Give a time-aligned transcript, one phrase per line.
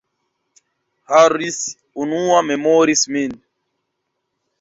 [1.11, 1.59] Harris,
[2.05, 3.37] unua, memoris min.